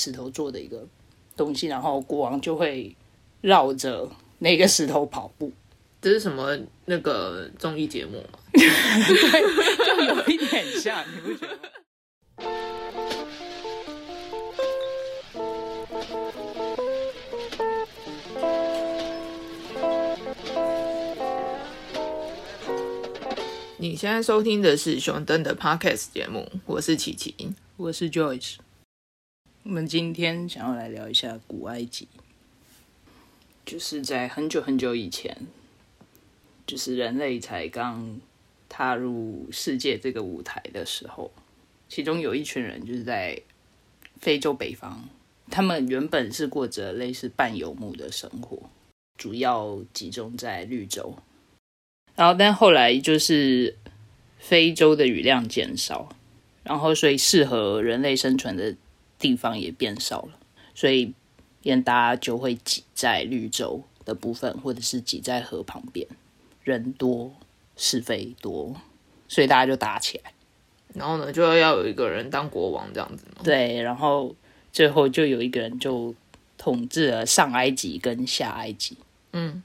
[0.00, 0.82] 石头做的一个
[1.36, 2.96] 东西，然后国王就会
[3.42, 5.52] 绕着那个石头跑步，
[6.00, 8.38] 这是什么那个综艺节目吗？
[8.56, 11.58] 就有一点像，你不觉得？
[23.76, 27.34] 你现在收听的是熊登的 Podcast 节目，我是琪琪。
[27.76, 28.56] 我是 Joyce，
[29.70, 32.08] 我们今天想要来聊一下古埃及，
[33.64, 35.46] 就是在很久很久以前，
[36.66, 38.20] 就是人类才刚
[38.68, 41.30] 踏入世界这个舞台的时候，
[41.88, 43.40] 其中有一群人就是在
[44.18, 45.08] 非洲北方，
[45.48, 48.68] 他们原本是过着类似半游牧的生活，
[49.18, 51.14] 主要集中在绿洲，
[52.16, 53.76] 然后但后来就是
[54.36, 56.16] 非洲的雨量减少。
[56.64, 58.76] 然后，所以适合人类生存的
[59.20, 60.30] 地方也变少了，
[60.74, 61.12] 所以
[61.62, 66.04] 便大家就会挤在绿洲的部分，或者是挤在河旁边，
[66.64, 67.32] 人多
[67.76, 68.74] 是非多，
[69.28, 70.32] 所以大家就打起来。
[70.94, 73.42] 然后呢，就要有一个人当国王这样子吗？
[73.44, 74.34] 对，然后
[74.72, 76.12] 最后就有一个人就
[76.58, 78.96] 统治了上埃及跟下埃及。
[79.32, 79.62] 嗯，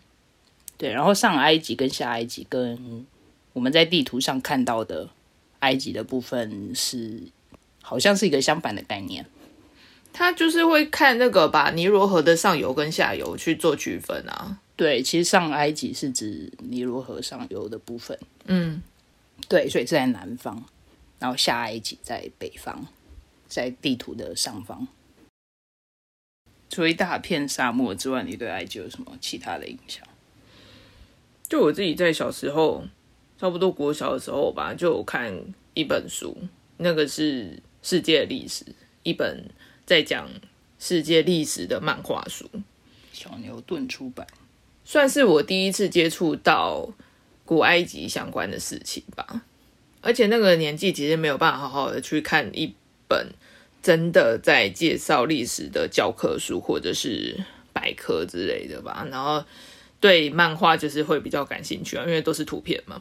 [0.77, 3.05] 对，然后上埃及跟下埃及跟
[3.53, 5.09] 我们在地图上看到的。
[5.59, 7.19] 埃及的部分是
[7.81, 9.25] 好像是一个相反的概念，
[10.17, 14.58] 他就是会看那个把尼罗河的上游跟下游去做区分啊。
[14.77, 18.81] 对，其实上埃及是指尼罗河上游的部分，嗯，
[19.49, 20.63] 对，所以是在南方，
[21.19, 22.88] 然后下埃及在北方，
[23.49, 24.88] 在地图的上方。
[26.69, 30.08] 除了一大片沙漠之外，你对埃及有什么其他的印象？
[31.49, 32.86] 就我自己在小时候。
[33.38, 35.30] 差不多国小的时候吧，就有看
[35.73, 36.38] 一本书，
[36.77, 38.63] 那个是世界历史，
[39.03, 39.43] 一本
[39.86, 40.30] 在讲
[40.80, 42.50] 世界历史的漫画书，
[43.14, 44.25] 小牛顿出版，
[44.83, 46.89] 算是我第一次接触到
[47.45, 49.43] 古埃及相关的事情吧。
[50.02, 52.73] 而且那个年纪其实没有办法好好的去看一
[53.08, 53.32] 本
[53.82, 57.43] 真的在介绍历史的教科书或者是
[57.73, 59.08] 百科之类的吧。
[59.09, 59.43] 然后
[59.99, 62.99] 对漫画就是会比较感兴趣啊，因为都是图片嘛。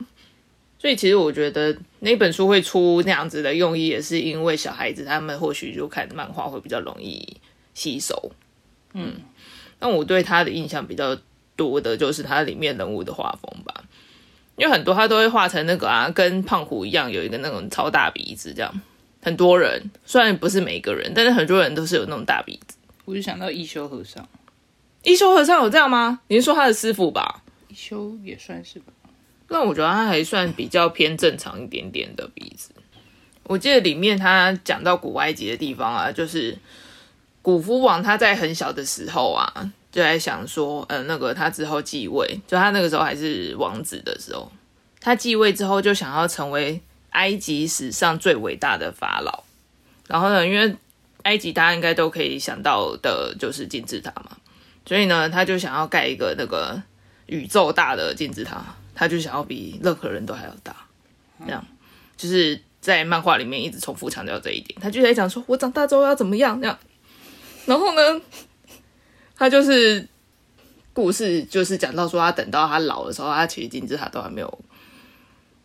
[0.84, 7.38] 所以其实我觉得那本书会出那样子的用意，也是因为小孩子他们或许就看漫画会比较容易
[7.72, 8.30] 吸收。
[8.92, 9.14] 嗯，
[9.80, 11.16] 那我对他的印象比较
[11.56, 13.82] 多的就是他里面人物的画风吧，
[14.56, 18.70] 因为很多他都会画成那个啊，跟胖虎一样有一个那种超大鼻子这样。
[19.22, 22.76] 很多人虽然不是每个人，但是很多人都是有那种大鼻子。
[23.06, 24.28] 我就想到一休和尚，
[25.02, 26.20] 一休和尚有这样吗？
[26.28, 27.42] 你是说他的师傅吧？
[27.68, 28.92] 一休也算是吧。
[29.54, 32.70] 但我觉得他还算比较偏正常一点点的鼻子。
[33.44, 36.58] 我记得里面他讲到古埃及的地方啊，就是
[37.40, 44.50] 古夫王他在很小的时候啊，就在想说，呃，那个他之后继位，就他那个时候还是王子的时候，
[45.00, 49.44] 他继位之后就想要成为埃及史上最伟大的法老。
[50.08, 50.74] 然后呢，因为
[51.22, 54.36] 埃及大家应该都可以想到的就是金字塔嘛，
[54.84, 56.82] 所以呢，他就想要盖一个那个
[57.26, 58.74] 宇宙大的金字塔。
[58.94, 60.76] 他就想要比任何人都还要大，
[61.44, 61.66] 这样
[62.16, 64.78] 就是在漫画里面一直重复强调这一点。
[64.80, 66.78] 他就在讲说，我长大之后要怎么样这样。
[67.66, 68.20] 然后呢，
[69.36, 70.06] 他就是
[70.92, 74.58] 故事就是讲到说，他等到他老的时候，他其实金字塔都还没有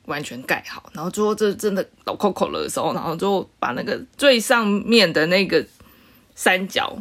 [0.05, 0.89] 完全盖好。
[0.93, 5.63] 然后最后这真的老扣扣了的时候，然后就把那个最上面的那个
[6.33, 6.99] 三角，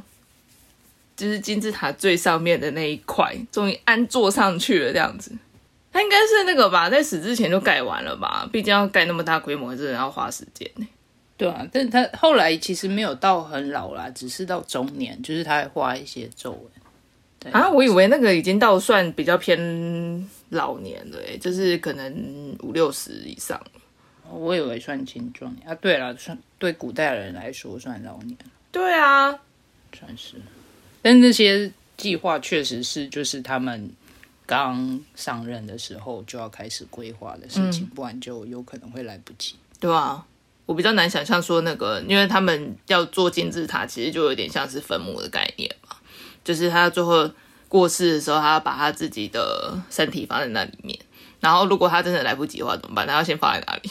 [1.16, 5.33] 就是金字塔最上面的那一块，终于安坐上去了，这样子。
[5.98, 8.48] 他应该是那个吧，在死之前就盖完了吧？
[8.53, 10.86] 毕竟要盖那么大规模，真的要花时间呢。
[11.36, 17.53] 对啊，但是他后来其实没有到很老啦，只是到中年，就是他还画一些皱纹。
[17.53, 19.59] 啊，我以为那个已经到算比较偏
[20.50, 23.60] 老年了，哎，就是可能五六十以上。
[24.30, 25.75] 我以为算青壮年啊。
[25.80, 28.38] 对了，算对古代人来说算老年。
[28.70, 29.36] 对啊，
[29.92, 30.36] 算是。
[31.03, 33.91] 但那些计划确实是，就是他们。
[34.48, 40.24] 刚上任的时候就要开始规划的事情，不然就有可能会来不及，对啊？
[40.65, 45.95] 我比较难想象说那个，因为他们要做金字塔，其实就有点像是坟墓的概念嘛。
[46.42, 47.30] 就是他最后
[47.68, 50.98] 过世的时候，他要把他自己的身体放在那里面，
[51.41, 53.06] 然后如果他真的来不及的话怎么办？
[53.06, 53.91] 他要先放在哪里？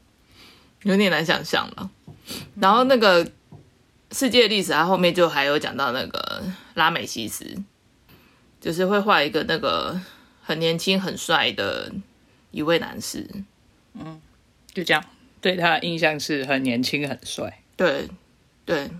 [0.84, 1.90] 有点难想象了。
[2.58, 3.30] 然后那个
[4.12, 6.42] 世界历史，他后面就还有讲到那个
[6.72, 7.44] 拉美西斯。
[8.66, 9.96] 就是会画一个那个
[10.42, 11.88] 很年轻很帅的
[12.50, 13.24] 一位男士，
[13.94, 14.20] 嗯，
[14.74, 15.00] 就这样，
[15.40, 18.08] 对他印象是很年轻很帅，对
[18.64, 18.90] 对，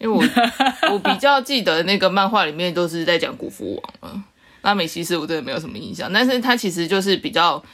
[0.00, 0.20] 为我
[0.90, 4.24] 我比较记得那个漫画里面都是在讲古夫王啊，
[4.62, 7.64] 拉美西斯我真的没有什么印象，但是他其实就是比较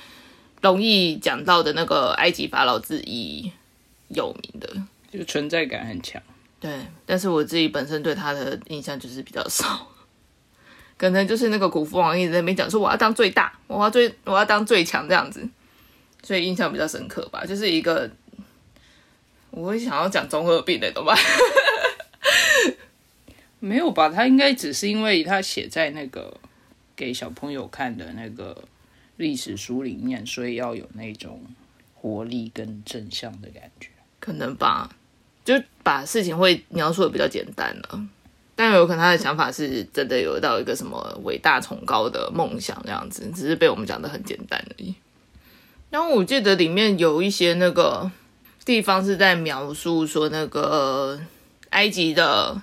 [0.60, 3.50] 容易讲到的那个埃及法老之一
[4.08, 4.68] 有名的，
[5.10, 6.20] 就存在感很强。
[6.60, 6.70] 对，
[7.06, 9.88] 但是我自己本身对他的印象就是比较少，
[10.98, 15.48] 可能就是那个古夫王一直在那边讲说我要当最大，我要最我要当最强这样子，
[16.22, 18.10] 所以印象比较深刻吧，就是一个
[19.50, 21.16] 我会想要讲综合病的，懂吧？
[23.60, 24.08] 没有吧？
[24.08, 26.36] 他应该只是因为他写在那个
[26.94, 28.64] 给小朋友看的那个
[29.16, 31.40] 历史书里面，所以要有那种
[31.94, 33.88] 活力跟正向的感觉。
[34.20, 34.90] 可能吧，
[35.44, 38.08] 就把事情会描述的比较简单了。
[38.60, 44.93] 但有可能他的想法是真的有到一个什么伟大崇高的梦想这样子，只是被我们讲的很简单而已。
[45.90, 48.10] 然后我记得里面有一些那个
[48.64, 51.20] 地方是在描述说，那个
[51.70, 52.60] 埃及的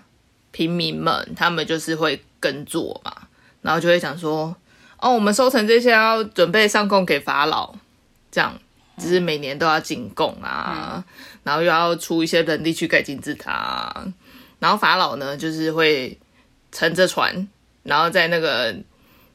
[0.52, 3.14] 平民们，他们就是会耕作嘛，
[3.62, 4.54] 然后就会想说，
[5.00, 7.74] 哦，我们收成这些要准备上供给法老，
[8.30, 8.60] 这样，
[8.98, 11.02] 只是每年都要进贡啊，
[11.44, 14.06] 然后又要出一些人力去盖金字塔啊，
[14.66, 16.18] 然后法老呢，就是会
[16.72, 17.48] 乘着船，
[17.84, 18.76] 然后在那个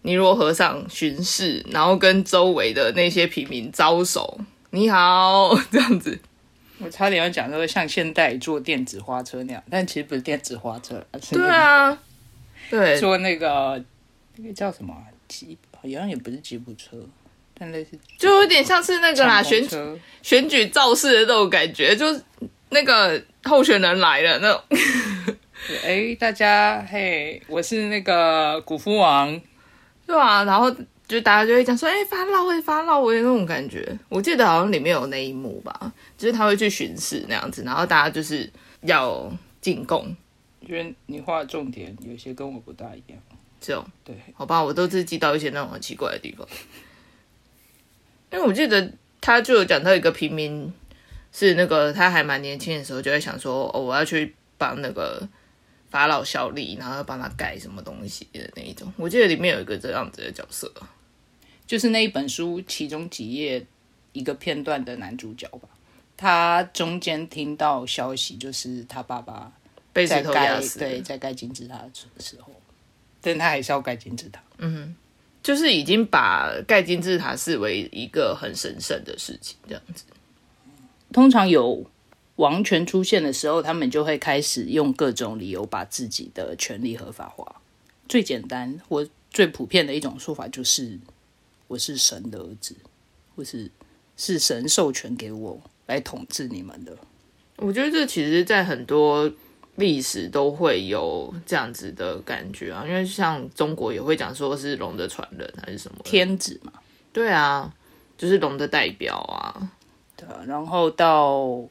[0.02, 4.40] 尼罗河上巡视，然后跟周围的那些平民招手，
[4.70, 6.18] 你好，这样子。
[6.80, 11.00] 我差点要讲说像现代坐电子花车那样，但其实不是电子花车，
[11.30, 11.96] 对啊，
[12.68, 13.80] 对，坐那个
[14.34, 16.96] 那个叫什么啊吉，好像也不是吉普车，
[17.56, 19.64] 但类似就有点像是那个啦，选。
[20.22, 22.20] 选举造势的那种感觉，就是
[22.70, 24.64] 那个候选人来了那
[25.84, 29.40] 哎，大家嘿，我是那个古夫王，
[30.06, 30.74] 对啊，然后
[31.06, 33.86] 就大家就会讲说，哎、法老哎，法老哎那种感觉。
[34.08, 38.50] 我记得好像里面有那一幕吧，就是他会去巡视那样子，然后大家就是
[38.82, 39.30] 要
[39.60, 40.16] 进贡，
[40.66, 43.18] 觉得你画的重点有些跟我不大一样。
[43.60, 46.48] 这种对，好吧，我都是记到一些那种很奇怪的地方。
[48.32, 50.72] 因为我记得他就有讲到一个平民，
[51.32, 55.26] 是那个他还蛮年轻的时候就会想说，哦，我要去帮那个
[55.90, 58.92] 法老效力，然后帮他盖什么东西的那一种。
[58.96, 60.72] 我记得里面有一个这样子的角色，
[61.66, 63.64] 就是那一本书其中几页
[64.12, 65.68] 一个片段的男主角吧。
[66.16, 69.50] 他中间听到消息，就是他爸爸
[69.92, 72.52] 被石头压死，对，在盖金字塔的时候，
[73.22, 74.42] 但他还是要盖金字塔。
[74.58, 74.94] 嗯
[75.42, 80.04] 就是已经把盖金字塔视为一个很神圣的事情，这样子。
[81.12, 81.84] 通常有
[82.36, 87.60] 王权出现的时候，他们就会开始用各种理由把自己的权利合法化。
[88.08, 90.98] 最简单或最普遍的一种说法就是：
[91.68, 92.74] 我是神的儿子，
[93.36, 93.70] 或是
[94.16, 96.96] 是神授权给我来统治你们的。
[97.56, 99.30] 我觉得这其实，在很多
[99.76, 106.72] 历史都会有这样子的感觉啊，因为像中国也会讲说是龙的传人还是什么的，天子嘛，
[107.12, 107.72] 对啊，
[108.18, 109.70] 就是龙的代表啊，
[110.20, 110.44] 对啊。
[110.46, 111.64] 然后到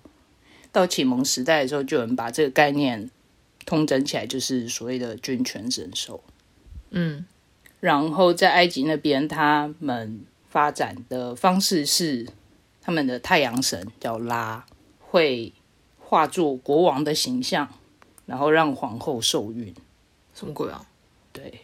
[0.71, 3.11] 到启蒙时代的时候，就有人把这个概念
[3.65, 6.23] 通整起来，就是所谓的君权神授。
[6.89, 7.23] 嗯，
[7.79, 12.27] 然后在埃及那边，他们发展的方式是
[12.81, 14.65] 他们的太阳神叫拉，
[14.99, 15.53] 会
[15.99, 17.69] 化作国王的形象，
[18.25, 19.71] 然后让皇后受孕。
[20.33, 20.83] 什么鬼啊？
[21.31, 21.61] 对，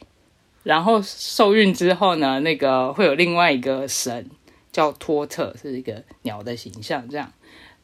[0.63, 4.29] 然后受孕之后呢，那个会有另外一个神
[4.75, 7.31] 叫托特，是一个鸟的形象，这样，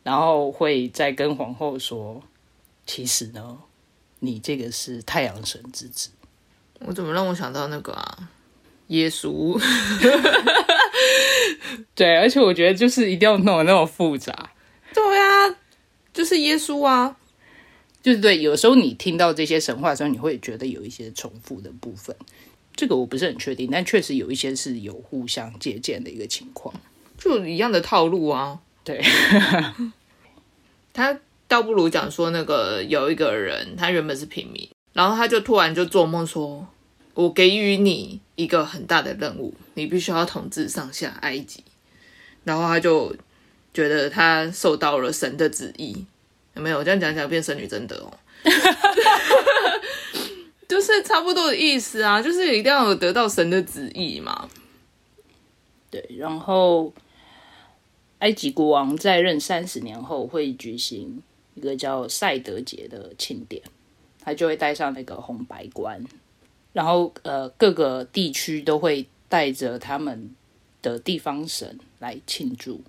[0.03, 2.21] 然后会再跟皇后说，
[2.85, 3.59] 其实呢，
[4.19, 6.09] 你这个是太阳神之子。
[6.79, 8.29] 我怎么让我想到那个啊？
[8.87, 9.57] 耶稣，
[11.95, 14.51] 对，而且我觉得就是一定要弄得那么复杂，
[14.93, 15.55] 对啊，
[16.13, 17.15] 就是耶稣啊，
[18.03, 22.13] 就是对，有时候你听到这些神话的时候，你会觉得有一些重复的部分，
[22.81, 26.73] 这个我不是很确定，但确实有一些是有互相借鉴的一个情况。
[27.15, 28.57] 就一样的套路啊。
[28.83, 28.99] 对，
[30.91, 31.15] 他
[31.47, 36.67] 倒不如讲说，那个有一个人，他原本是平民，然后他就突然就做梦说，
[37.13, 41.63] 我给予你一个很大的任务，你必须要统治上下埃及。
[42.43, 43.15] 然后他就
[43.75, 46.03] 觉得他受到了神的旨意，
[46.55, 46.83] 有没有？
[46.83, 48.11] 这样讲讲变神女真的哦，
[50.71, 54.49] 就是差不多的意思啊，就是一定要有得到神的旨意嘛。
[55.89, 56.93] 对，然后
[58.19, 61.21] 埃及国王在任三十年后会举行
[61.55, 63.61] 一个叫赛德节的庆典，
[64.21, 66.01] 他就会戴上那个红白冠，
[66.71, 70.33] 然后呃各个地区都会带着他们
[70.81, 72.81] 的地方神来庆祝，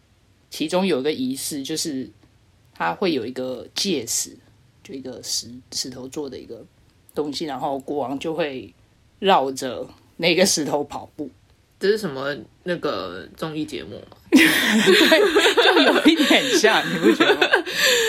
[0.50, 2.08] 其中有一个仪式就是
[2.72, 4.38] 他会有一个戒石，
[4.84, 6.64] 就一个石石头做的一个
[7.14, 8.73] 东西，然后国王就会
[9.19, 11.31] 绕着那个石头跑步，
[11.78, 14.16] 这是什么那个综艺节目吗？
[14.33, 17.47] 就有一点像，你不觉得吗？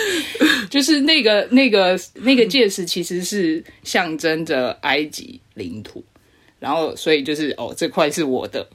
[0.70, 6.02] 就是那个那个那个戒石其实是象征着埃及领土，
[6.58, 8.66] 然后所以就是哦这块是我的，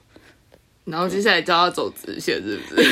[0.86, 2.88] 然后接下来就要走直线，是不是？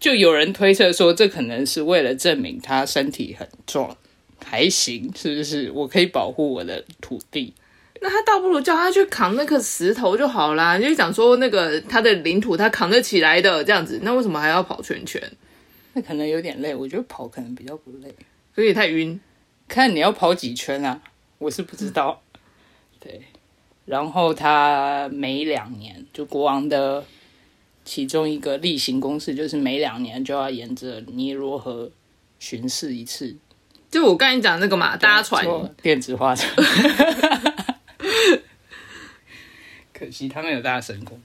[0.00, 3.96] 就有人推测说这可能是为了证明他身体很壮，
[4.44, 5.70] 还行，是不是？
[5.72, 7.52] 我可以保护我的土地。
[8.00, 15.22] 那他倒不如叫他去扛那颗石头就好啦，就讲说那个他的领土他扛得起来的这样子，那为什么还要跑圈圈？
[15.92, 18.12] 那可能有点累，我觉得跑可能比较不累，
[18.54, 19.20] 所以太晕。
[19.68, 21.00] 看你要跑几圈啊，
[21.38, 22.22] 我是不知道。
[22.98, 23.22] 对，
[23.84, 27.04] 然后他每两年，就国王的
[27.84, 31.90] 其中一个例行公事，就是每两年就要沿着尼罗河
[32.38, 33.36] 巡视一次，
[33.92, 36.48] 就我刚才讲那个嘛，搭船坐电子化车。
[39.92, 41.20] 可惜他没有大神功。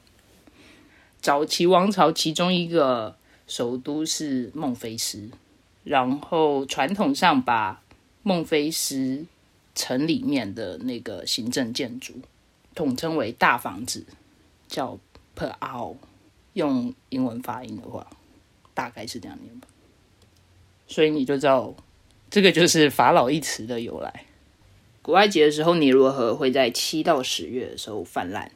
[1.21, 3.15] 早期王朝其中一个
[3.47, 5.29] 首都是孟菲斯，
[5.85, 7.81] 然后传统上把
[8.21, 9.25] 孟菲斯
[9.73, 12.15] 城里面的那个行政建筑
[12.75, 14.05] 统称为大房子，
[14.67, 14.99] 叫
[15.37, 15.95] Per a
[16.51, 18.05] 用英文发音的话，
[18.73, 19.69] 大概是这样念吧。
[20.85, 21.73] 所以你就知道，
[22.29, 24.25] 这个就是法老一词的由来。
[25.01, 28.51] 古埃及的时候，尼罗河会在七到十月的时候泛滥，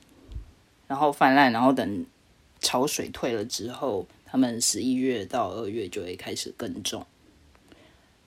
[0.88, 2.06] 然后泛滥，然后等
[2.60, 7.06] 潮水退了之后，他们十一月到二月就会开始耕种，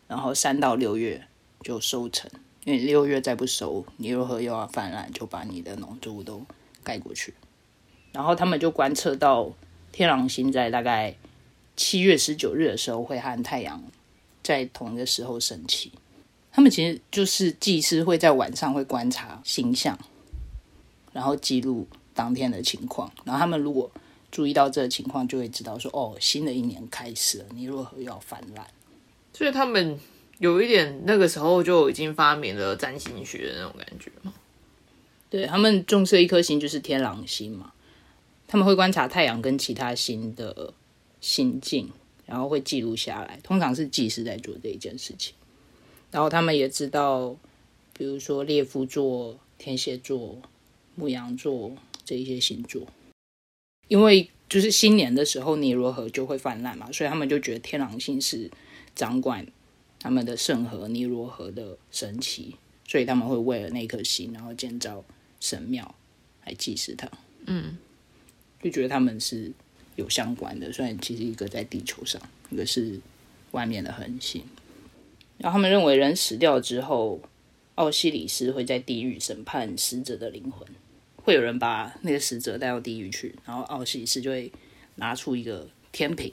[0.08, 1.26] 然后三到六月
[1.60, 2.30] 就收成，
[2.64, 6.46] 因为六月再不收，尼罗河又要泛滥，就把你的农作物都
[6.82, 7.34] 盖过去。
[8.12, 9.52] 然后他们就观测到
[9.92, 11.14] 天狼星在大概
[11.76, 13.84] 七月十九日的时候会和太阳
[14.44, 15.90] 在同一个时候升起。
[16.52, 19.98] 他们其实就是祭司会在晚上会观察星象，
[21.12, 23.10] 然后记录当天的情况。
[23.24, 23.90] 然后他们如果
[24.30, 28.64] 注意到这个情况，就会知道说，哦，新的一年开始了，尼罗河又要泛滥。
[29.32, 29.98] 所以他们
[30.38, 34.32] 有一点那个时候就已经发明了占星学的那种感觉嘛。
[35.28, 37.72] 对他们重视一颗星就是天狼星嘛，
[38.46, 40.72] 他们会观察太阳跟其他星的
[41.20, 41.90] 心境，
[42.26, 43.38] 然后会记录下来。
[43.42, 45.34] 通常是祭司在做这一件事情。
[46.10, 47.36] 然后他们也知道，
[47.92, 50.40] 比如说猎夫座、天蝎座、
[50.94, 52.86] 牧羊座这一些星座，
[53.88, 58.48] 因为就是新年的时候尼罗河就会泛滥嘛，所以他们就觉得天狼星是
[58.94, 59.44] 掌管
[59.98, 62.54] 他们的圣河尼罗河的神奇，
[62.86, 65.04] 所以他们会为了那颗星，然后建造
[65.40, 65.94] 神庙
[66.44, 67.10] 来祭祀它。
[67.46, 67.76] 嗯，
[68.62, 69.50] 就觉得他们是
[69.96, 72.20] 有相关的，虽然其实一个在地球上，
[72.50, 73.00] 一个是
[73.52, 74.42] 外面的恒星。
[75.38, 77.20] 然后他们认为人死掉之后，
[77.74, 80.66] 奥西里斯会在地狱审判死者的灵魂，
[81.16, 84.50] 会有人把那个死者带到地狱去，然后奥西里斯就会
[84.96, 86.32] 拿出一个天平，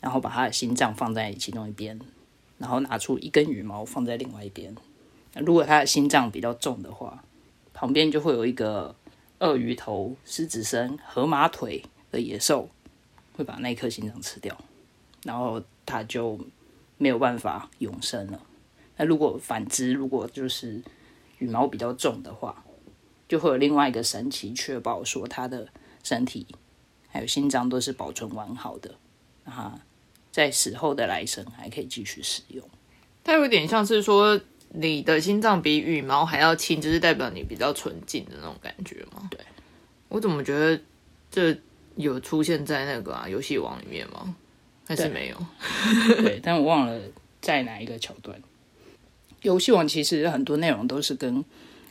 [0.00, 1.98] 然后把他的心脏放在其中一边，
[2.58, 4.74] 然后拿出一根羽毛放在另外一边。
[5.34, 7.24] 如果他的心脏比较重的话，
[7.72, 8.94] 旁边就会有一个
[9.38, 12.68] 鳄鱼头、狮子身、河马腿的野兽，
[13.38, 14.54] 会把那颗心脏吃掉，
[15.22, 16.38] 然后他就。
[17.00, 18.42] 没有办法永生了。
[18.96, 20.82] 那如果反之，如果就是
[21.38, 22.64] 羽毛比较重的话，
[23.28, 25.68] 就会有另外一个神奇确保说他的
[26.02, 26.44] 身体
[27.06, 28.96] 还有心脏都是保存完好的，
[29.44, 29.80] 啊，
[30.32, 32.68] 在死后的来生还可以继续使用。
[33.22, 34.40] 它有点像是说
[34.70, 39.28] 你的心脏比羽毛还要轻，就是代表你比较纯净的那种感觉吗？
[39.30, 39.38] 对，
[40.08, 40.82] 我怎么觉得
[41.30, 41.56] 这
[41.98, 44.34] 有出现在那个啊游戏王里面吗？
[44.86, 45.36] 还是没有，
[46.22, 46.98] 对，但我忘了
[47.42, 48.40] 在哪一个桥段。
[49.42, 51.44] 游戏王其实很多内容都是跟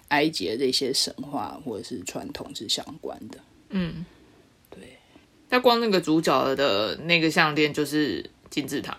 [0.08, 3.38] 埃及的这些神话或者是传统是相关的。
[3.70, 4.06] 嗯，
[4.70, 4.98] 对。
[5.50, 8.98] 那光那个主角的那个项链就是金字塔，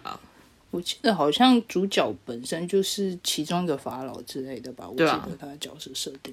[0.70, 4.88] 我记得好像主角本身就是其中一个法老之类的吧？
[4.88, 6.32] 我记得他的角色设定。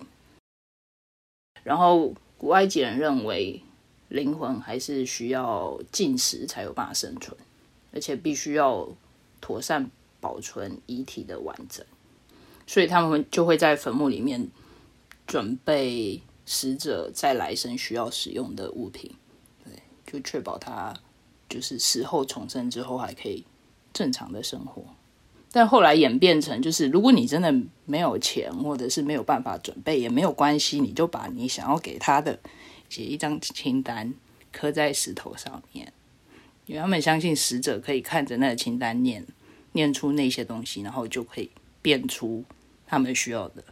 [1.64, 3.60] 然后古埃及人认为
[4.10, 7.36] 灵魂还是需要进食才有办法生存。
[7.94, 8.90] 而且必须要
[9.40, 11.86] 妥善保存遗体的完整，
[12.68, 14.50] 所以他们就会在坟墓里面
[15.26, 19.10] 准备死者在来生需要使用的物品，
[19.64, 20.94] 对，就确保他
[21.48, 23.46] 就是死后重生之后还可以
[23.94, 24.84] 正常的生活。
[25.54, 32.38] 但后来演变成，就是如果你真的没有钱，或者是没有办法准备，也没有关系，你就把你想要给他的
[32.90, 34.14] 写一张清单，
[34.52, 35.92] 刻在石头上面。
[36.66, 39.26] 因为他们相信死者可以看着那个清单念
[39.74, 41.52] 念出那些东西，然后就可以
[41.82, 42.44] 变出
[42.88, 43.64] 他们需要的。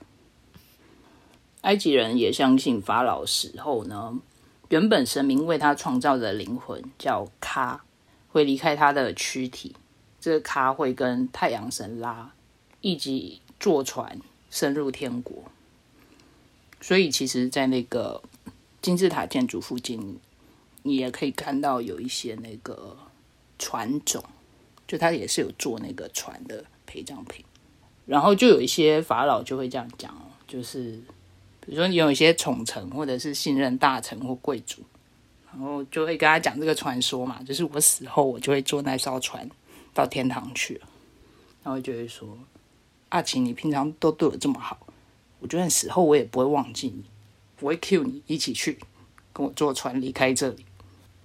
[1.61, 4.19] 埃及人也相信法老死后呢，
[4.69, 7.83] 原本神明为他创造的灵魂叫卡，
[8.27, 9.75] 会离开他的躯体，
[10.19, 12.33] 这个卡会跟太阳神拉
[12.81, 14.19] 一起坐船
[14.51, 15.45] 深入天国。
[16.81, 18.21] 所以其实，在那个
[18.83, 20.19] 金字塔建筑附近，
[20.81, 22.97] 你也可以看到有一些那个
[23.57, 24.21] 船种，
[24.85, 27.45] 就他也是有做那个船的陪葬品。
[28.05, 30.13] 然后就有一些法老就会这样讲，
[30.45, 31.01] 就是
[31.61, 34.81] 比如说你有一些宠臣或者是信任大臣或贵族，
[35.47, 39.49] 然后就会跟他讲这个传说嘛，就是我死后我就会坐那艘船
[39.93, 40.81] 到天堂去。
[41.63, 42.37] 然后就会说
[43.07, 44.77] ：“阿奇，你平常都对我这么好。”
[45.39, 47.05] 我就算死后，我也不会忘记你，
[47.55, 48.77] 不会 cue 你一起去
[49.31, 50.65] 跟我坐船离开这里。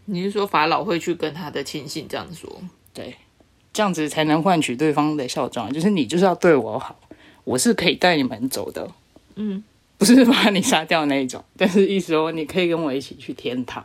[0.07, 2.63] 你是说法老会去跟他的亲信这样说？
[2.95, 3.17] 对，
[3.73, 5.73] 这样子才能换取对方的效忠。
[5.73, 6.99] 就是你就是要对我好，
[7.45, 8.91] 我是可以带你们走的。
[9.37, 9.63] 嗯，
[9.97, 13.85] 不是把你杀掉那一种，但是意思说你可以跟我一起去天堂，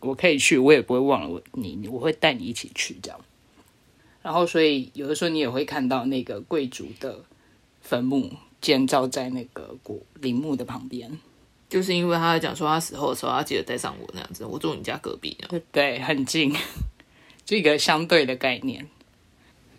[0.00, 3.20] 我可以去，我也不会忘了我你，我会带你一起去这样。
[4.22, 7.24] 然后，所以有的时候你也会看到那个贵族的
[7.80, 8.30] 坟墓。
[8.62, 11.18] 建造在那个古陵墓的旁边，
[11.72, 15.34] 就是因为他讲说他死后的时候他记得带上我那样子，我住你家隔壁，
[15.72, 16.54] 对，很近，
[17.46, 18.86] 就一个相对的概念。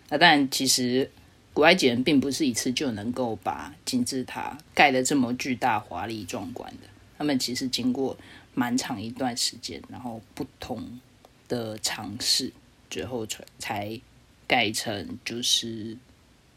[0.08, 1.08] 那但，其实
[1.52, 8.16] 古埃及人并不是一次就能够把金字塔盖得这么巨大、华丽、壮观的，他们其实经过
[8.54, 10.98] 蛮长一段时间，然后不同
[11.46, 12.52] 的尝试，
[12.90, 14.00] 最后才才
[14.48, 15.96] 盖成就是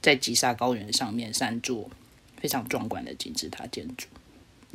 [0.01, 1.88] 在吉萨高原上面三座。
[2.39, 4.06] 非常壮观的金字塔建筑，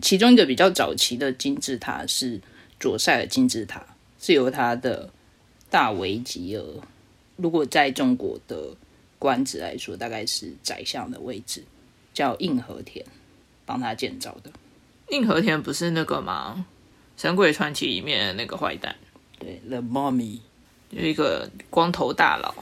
[0.02, 2.40] 其中一个比较早期的金字塔是
[2.80, 3.87] 左塞尔金字塔，
[4.21, 5.09] 是由他的
[5.71, 6.64] 大维吉尔，
[7.37, 8.76] 如果在中国的
[9.18, 11.62] 官职来说，大概是宰相的位置，
[12.12, 13.06] 叫应和田
[13.64, 14.50] 帮他建造的。
[15.10, 16.67] 应和田不是那个吗？
[17.23, 18.97] 《神鬼传奇》里面的那个坏蛋，
[19.38, 20.41] 对，The Mummy，
[20.91, 22.52] 有一个光头大佬，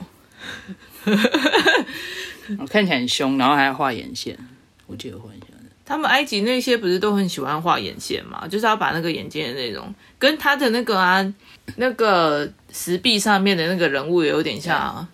[2.59, 4.39] 我 看起来很凶，然后还要画眼线。
[4.87, 5.50] 我记得很喜欢
[5.91, 8.47] 他们埃及那些不是都很喜欢画眼线嘛？
[8.47, 11.35] 就是要把那个眼睛的内容跟他的那个啊，
[11.79, 15.09] 那个石壁上面的那个人物也有点像，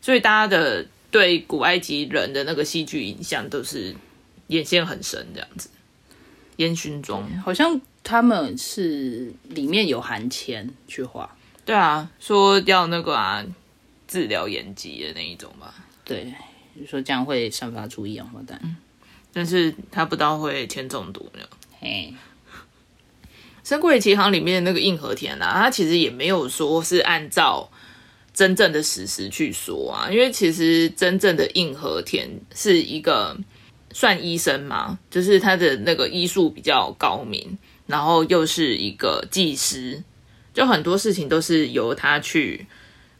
[0.00, 3.94] 所以大家的对古埃及人的那个戏剧影像都是
[4.46, 5.68] 眼线很深这样子，
[6.56, 13.44] 烟熏妆，好像他们是里面有含铅去画，对啊，说要那个啊
[14.08, 15.74] 治疗眼疾的那一种吧，
[16.06, 16.32] 对，
[16.88, 18.76] 说这样会散发出一氧化氮。
[19.36, 21.44] 但是他不知道会铅中毒呢。
[21.78, 22.10] 嘿，
[23.62, 27.70] 《深贵奇航》里面的那个硬和田啊，他其实也没有说是按照
[28.32, 33.36] 真正的史实去说啊，因为其实真正的硬和田是一个
[33.92, 40.02] 算医生嘛，就是他的那个医术比较高明，然后又是一个技师，
[40.54, 42.66] 就很多事情都是由他去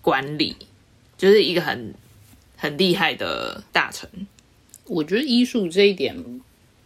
[0.01, 0.57] 管理，
[1.19, 1.95] 就是一个很
[2.57, 4.09] 很厉害的大臣。
[4.87, 6.17] 我觉得医术这一点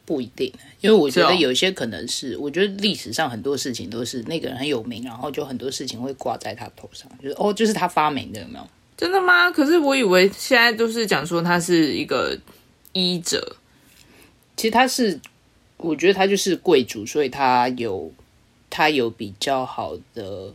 [0.05, 8.67] 不一定，因为我觉得有些可能是，我觉得历史上很多事情都是那个人很有名，然后就很多事情会挂在他头上，就是哦，就是他发明的，有没有？
[8.97, 9.51] 真的吗？
[9.53, 12.37] 可是我以为现在都是讲说他是一个
[12.93, 13.57] 医者，
[14.57, 15.21] 其实他是，
[15.77, 18.13] 我觉得他就是贵族，所以他有
[18.69, 20.53] 他有比较好的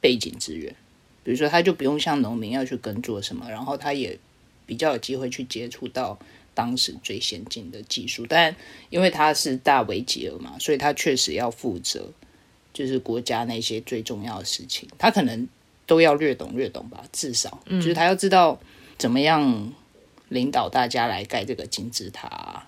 [0.00, 0.74] 背景资源，
[1.24, 4.18] 比如说他就不用像农民要去耕作什么，然后他也
[4.66, 6.18] 比较有机会去接触到。
[6.58, 8.56] 当时最先进的技术，但
[8.90, 12.10] 因为他是大维吉尔嘛，所以他确实要负责，
[12.72, 15.46] 就是国家那些最重要的事情，他可能
[15.86, 18.58] 都要略懂略懂吧，至少就是他要知道
[18.98, 19.72] 怎么样
[20.30, 22.66] 领导大家来盖这个金字塔，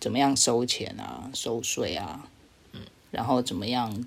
[0.00, 2.28] 怎么样收钱啊、收税啊，
[2.72, 2.80] 嗯，
[3.12, 4.04] 然后怎么样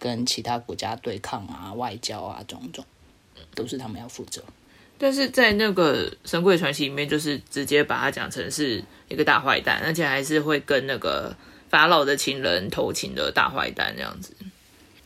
[0.00, 2.84] 跟其他国家对抗啊、外交啊种种，
[3.54, 4.42] 都是他们要负责。
[4.98, 11.36] 但是在那个《神鬼传奇》里面，就是直接把它讲成是一个大坏蛋，而且还是会跟那个
[11.68, 14.34] 法老的情人偷情的大坏蛋这样子。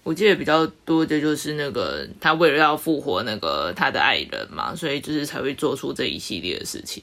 [0.03, 7.03] 我记得比较多的就是那个他为了要复活那个他的爱人嘛，所以就是才会做出这一系列的事情。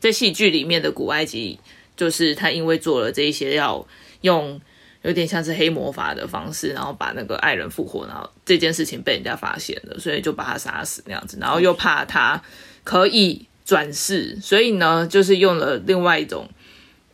[0.00, 1.58] 在戏剧里面的古埃及，
[1.96, 3.86] 就是他因为做了这一些要
[4.22, 4.60] 用。
[5.02, 12.40] 有点像是黑魔法的方式，然后把那个爱人复活，然后这件事情被人家发现了，所以就把他杀死那样子，然后又怕他
[12.84, 16.48] 可以转世，所以呢，就是用了另外一种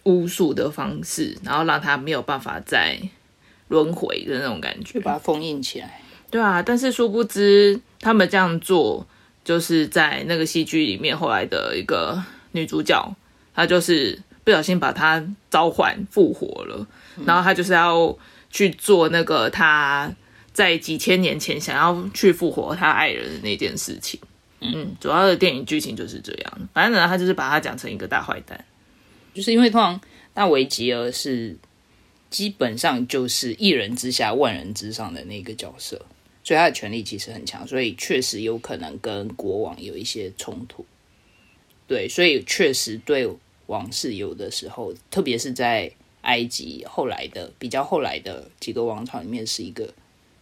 [0.04, 2.98] 巫术的方式，然后让他没有办法再
[3.68, 6.00] 轮回的那种感觉，就把它封印起来。
[6.30, 9.06] 对啊，但是殊不知他们这样做，
[9.44, 12.22] 就是在那个戏剧里面后来的一个
[12.52, 13.14] 女主角，
[13.54, 16.86] 她就是不小心把他召唤复活了，
[17.26, 18.16] 然后他就是要
[18.50, 20.10] 去做那个他
[20.52, 24.18] 在几千年前想要去复活他爱人的那件事情。
[24.60, 26.68] 嗯，主要的电影剧情就是这样。
[26.74, 28.64] 反正呢，他就是把他讲成一个大坏蛋，
[29.32, 30.00] 就是因为通常
[30.34, 31.56] 大维吉尔是
[32.28, 35.96] 基本上就是一人之下万人之上的那个角色，
[36.42, 40.84] 所以他的权力其实很强，所以确实有可能跟国王有一些冲突。
[41.86, 43.28] 对，所以确实对
[43.66, 45.88] 王室有的时候，特别是在
[46.28, 49.88] 埃及后来的比较后来的几个王朝里面，是一个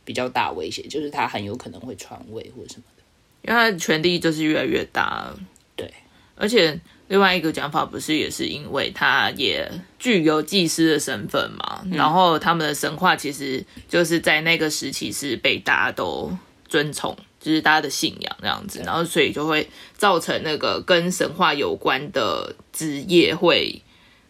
[0.05, 3.03] 比较大威胁，就是他很有可能会传位或者什么的。
[3.43, 5.33] 因为他的权力就是越来越大，
[5.77, 5.89] 对，
[6.35, 16.37] 而且另外一个讲法不是也是因为他也具有祭司的身份嘛，然后他们的神话其实就是在那个时期是被大家都
[16.69, 23.81] 尊崇，就是大家的信仰这样子，然后所以就会造成那个跟神话有关的职业会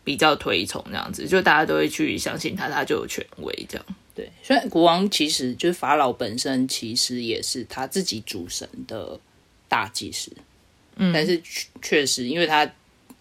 [0.07, 3.85] 比较推崇这样子，就大家都会去相信他，他就有权威这样。
[4.15, 9.19] 对，虽然国王其实就是法老本身，其实也是他自己主神的
[9.67, 10.31] 大祭司，
[10.95, 11.43] 嗯，但是
[11.83, 12.71] 确实，因为他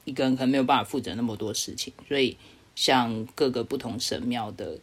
[0.03, 2.37] 一个人可能没有办法负责那么多事情，所以
[2.75, 4.77] 像各个不同神庙的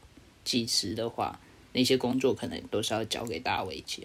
[0.44, 1.38] 祭司的话，
[1.72, 4.02] 那些工作可能都是要交给大卫接，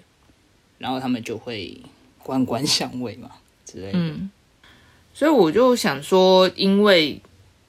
[0.77, 1.75] 然后他们就会
[2.21, 3.31] 官官相卫嘛
[3.65, 3.97] 之类的。
[3.97, 4.29] 嗯，
[5.15, 7.19] 所以我就想说，因为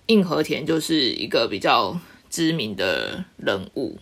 [0.08, 3.98] 硬和田就是一个比较知名的人物。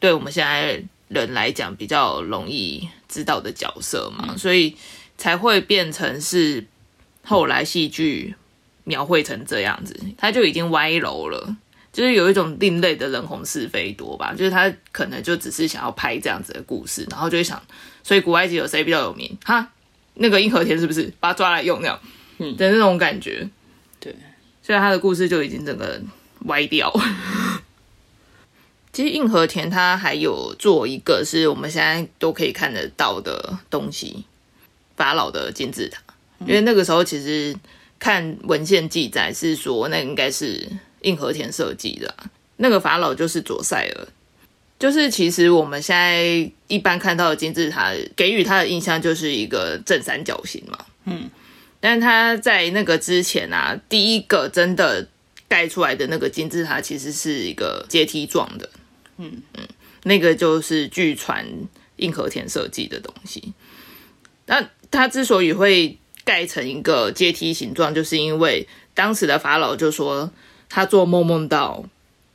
[0.00, 4.74] 对我们现在人来讲比较容易知道的角色嘛，所以
[5.18, 6.66] 才会变成是
[7.22, 8.34] 后来戏剧
[8.84, 11.56] 描绘成这样子，他就已经歪楼了，
[11.92, 17.60] 就是有一种另类的人红是非多吧，就是他可能就只是想要拍这样子的故事，然后就会想，
[18.02, 19.36] 所以古埃及有谁比较有名？
[19.44, 19.70] 哈，
[20.14, 22.00] 那个硬和田是不是把他抓来用那样？
[22.38, 23.48] 嗯的那种感觉，对，
[24.62, 26.00] 所以他的故事就已经整个
[26.46, 26.92] 歪掉。
[28.92, 34.24] 其实硬和田他还有做一个是我们现在都可以看得到的东西，
[34.96, 36.00] 法老的金字塔。
[36.40, 37.54] 因为那个时候其实
[37.98, 40.66] 看文献记载是说，那应该是
[41.02, 42.12] 硬和田设计的。
[42.56, 44.08] 那个法老就是左塞尔，
[44.78, 50.78] 就是其实我们现在一般看到的金字塔，给予他的印象就是一个正三角形嘛。
[51.04, 51.30] 嗯，
[51.80, 55.08] 但是他在那个之前啊，第一个真的
[55.48, 58.68] 盖出来的那个金字塔，其实是一个阶梯状的。
[59.16, 59.66] 嗯嗯，
[60.04, 61.46] 那个就是据传
[61.96, 63.52] 硬和田设计的东西。
[64.46, 70.30] 那他之所以会盖成一个阶梯形状，就是因为当时的法老就说
[70.68, 71.84] 他做梦梦到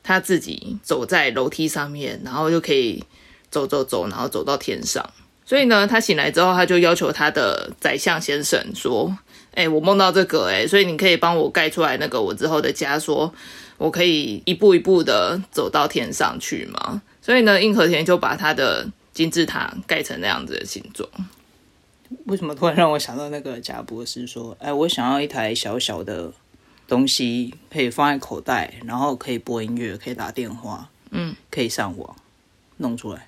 [0.03, 3.03] 他自己走在楼梯上面，然后就可以
[3.49, 5.07] 走走走，然后走到天上。
[5.45, 9.15] 所以呢，他醒来之后，他就要求他的宰相先生说
[9.55, 13.33] ：“哎，我梦到这个，哎，所以你可以帮我盖出来那个我之后的家说。”
[13.77, 17.01] 我可以一步一步的走到天上去嘛？
[17.21, 21.09] 所以呢，硬和田就把他的金字塔盖成那样子的形状。
[22.23, 26.31] 为什么突然让我想到那个贾博士说：“哎，我想要一台小小的
[26.87, 32.15] 东西，可以放在口袋，然后可以播音乐，可以打电话，嗯，可以上网，
[32.77, 33.27] 弄出来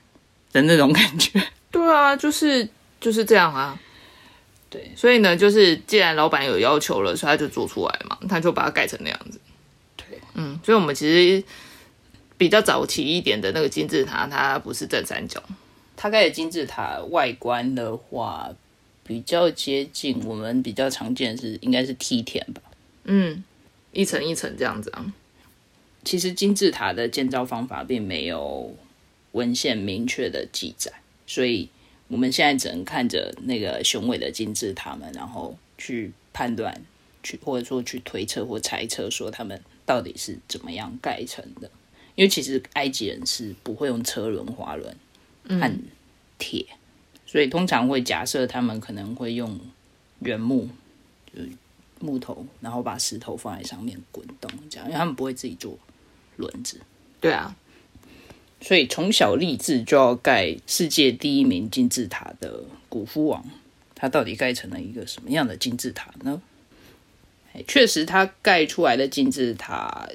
[0.54, 1.44] 的那种感觉。
[1.70, 2.66] ”对啊，就是
[3.02, 3.78] 就是这样啊。
[4.70, 9.40] 对，所以呢，就是既然老板有要求了，所以他就做出来嘛，他就把它改成那样子。
[9.96, 11.44] 对嗯，所以我们其实
[12.38, 15.42] 比较早期一点的那个金字塔，它不是正三角。
[15.96, 18.50] 它盖的金字塔外观的话，
[19.04, 22.62] 比较接近我们比较常见是应该是梯田吧。
[23.06, 23.44] 嗯，
[23.94, 25.14] 一层一层这样子啊。
[26.04, 28.76] 其实金字塔的建造方法并没有
[29.32, 30.92] 文献明确的记载，
[31.26, 31.70] 所以
[32.08, 36.82] 我们现在只能看着那个雄伟的金字塔们，然后去判断，
[37.24, 39.62] 去或者说去推测或猜测说他们。
[39.88, 41.72] 到底是怎么样盖成的？
[42.16, 44.94] 因为其实埃及人是不会用车轮、滑轮
[45.48, 45.74] 和
[46.38, 46.66] 铁，
[47.26, 49.58] 所以通常会假设他们可能会用
[50.20, 50.68] 原木，
[51.34, 51.50] 就是
[52.02, 55.80] 木头，然后把石头放在上面滚动，这样，因为他们不会自己做
[56.36, 56.82] 轮子。
[57.22, 57.56] 对啊，
[58.62, 63.46] 所以从小立志就要盖世界第一名金字塔的古夫王，
[63.96, 66.42] 他到底盖成了一个什么样的金字塔呢？
[67.68, 70.08] 确实，它盖出来的金字塔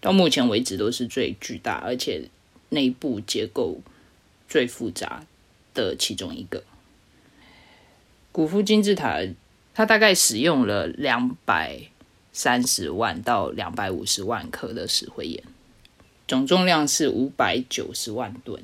[0.00, 2.28] 到目前为止都是最巨大，而且
[2.68, 3.80] 内部结构
[4.48, 5.26] 最复杂
[5.74, 6.62] 的其中一个。
[8.30, 9.20] 古夫金字塔，
[9.74, 11.80] 它大概使用了两百
[12.32, 15.42] 三十万到两百五十万颗的石灰岩，
[16.28, 18.62] 总重量是五百九十万吨，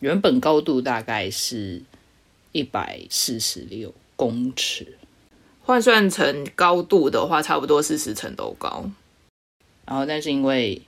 [0.00, 1.80] 原本高度大概是
[2.50, 4.98] 一百四十六公尺，
[5.62, 8.90] 换算成高度的话，差不多四十层楼高。
[9.86, 10.82] 然后但是因为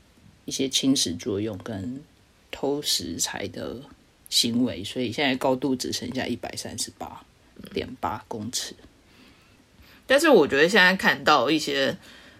[0.44, 2.02] 一些侵蚀作用跟
[2.50, 3.76] 偷食材的
[4.28, 7.24] 行为，所以现在高度只剩下一百三十八
[7.72, 8.74] 点八公尺。
[10.04, 11.96] 但是我觉得现在看到一些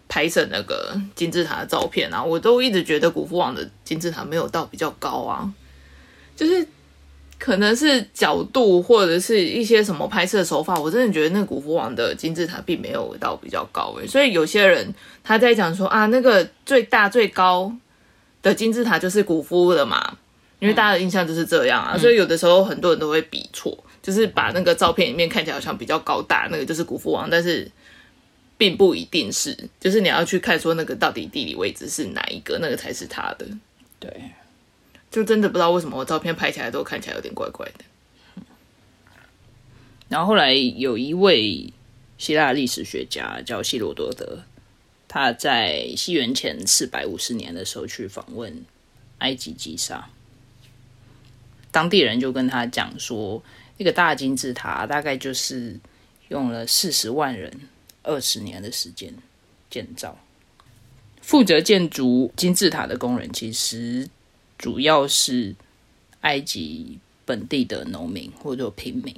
[0.08, 5.48] 拍摄那个金字塔的照片啊，我都一直觉得古夫王的金字塔没有到比较高啊，
[6.34, 6.66] 就是
[7.38, 14.92] 可能是角度或者是一些什么拍摄手法，我真的觉得那个古夫王的金字塔并没有到比较高诶、所以有些人
[15.22, 17.72] 他在讲说啊，那个最大最高
[18.42, 20.16] 的金字塔就是古夫的嘛，
[20.58, 23.76] 因为大家的印象就是这样啊，所以有的时候很多人都会比错。
[24.00, 27.70] 就是把那个照片里面看起来好像比较高大，那个就是古父王，但是
[28.58, 33.46] 并不一定是，就是你要去看说那个到底地理位置是哪一个，那个才是他的。
[33.98, 34.10] 对，
[35.10, 38.44] 就真的不知道为什么我照片拍起来都看起来有点怪怪的。
[40.08, 41.72] 然后后来有一位
[42.18, 44.42] 希腊历史学家叫希罗多德，
[45.06, 48.64] 他在西元前四百五十年的时候去访问
[49.18, 50.10] 埃及吉沙，
[51.70, 53.42] 当地人就跟他讲说。
[53.80, 55.78] 那个大金字塔大概就是
[56.30, 57.48] 用了四十万人
[58.08, 59.14] 二十年的时间
[59.70, 60.18] 建造。
[61.20, 64.08] 负责建筑金字塔的工人其实
[64.56, 65.54] 主要是
[66.22, 69.14] 埃及本地的农民或者平民，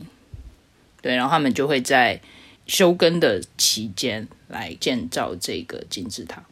[1.01, 2.21] 对，然后他们就会在
[2.67, 6.45] 休耕的期间来建造这个金字塔，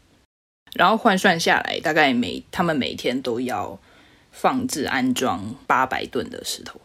[0.74, 3.78] 然后换算下来，大概每他们每天都要
[4.30, 6.80] 放置安装八百吨的石头。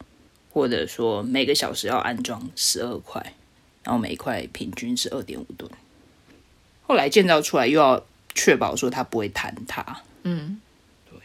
[0.55, 3.33] 或者说每个小时要安装十二块，
[3.83, 5.69] 然后每一块平均是二点五吨。
[6.87, 10.59] 后来建造出来又要确保说它不会坍塌，嗯，
[11.09, 11.17] 对，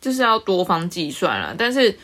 [0.00, 1.54] 就是要多方计算了。
[1.56, 1.98] 但是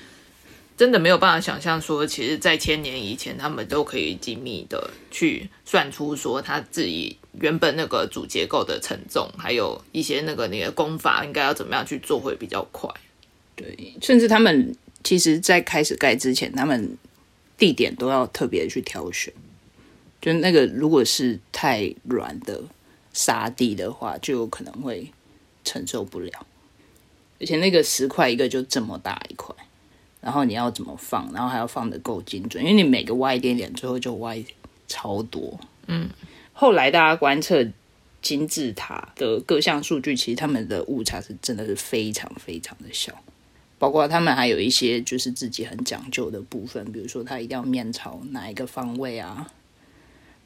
[0.76, 12.90] 真的没有办法想象说，其实，在千年以前，他们都可以精密的去算出说，它自己原本那个主结构的承重，还有一些那个你的功法应该要怎么样去做会比较快。
[13.54, 14.74] 对，甚至他们。
[15.04, 16.98] 其实，在开始盖之前，他们
[17.56, 19.32] 地点都要特别去挑选。
[20.20, 22.62] 就那个，如果是太软的
[23.12, 25.12] 沙地的话，就有可能会
[25.64, 26.46] 承受不了。
[27.38, 29.54] 而且那个石块一个就这么大一块，
[30.20, 34.42] 然后你要怎么放，然后还要放的够精准，因为你每个歪一点点，最后就歪
[34.88, 35.60] 超多。
[35.86, 36.08] 嗯，
[36.52, 37.64] 后来大家观测
[38.22, 43.12] 金字塔的各项数据，其实他们的误差是真的是非常非常的小。
[43.78, 49.46] 包括他们还有一些就是自己很讲究的部分，比如说他一定要面朝哪一个方位啊，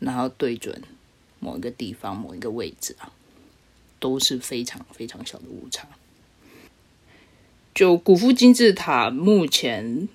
[0.01, 0.83] 然后对准
[1.39, 3.13] 某一个地方、某一个位置啊，
[4.01, 5.89] 都是非常非常小的误差。
[7.73, 10.09] 就古夫金字塔目前